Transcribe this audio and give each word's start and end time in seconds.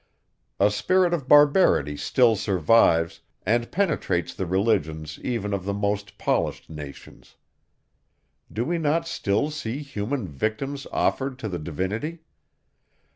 A 0.59 0.71
spirit 0.71 1.13
of 1.13 1.27
barbarity 1.27 1.95
still 1.95 2.35
survives, 2.35 3.21
and 3.45 3.71
penetrates 3.71 4.33
the 4.33 4.47
religions 4.47 5.19
even 5.19 5.53
of 5.53 5.63
the 5.63 5.75
most 5.75 6.17
polished 6.17 6.71
nations. 6.71 7.35
Do 8.51 8.65
we 8.65 8.79
not 8.79 9.07
still 9.07 9.51
see 9.51 9.83
human 9.83 10.27
victims 10.27 10.87
offered 10.91 11.37
to 11.37 11.47
the 11.47 11.59
divinity? 11.59 12.21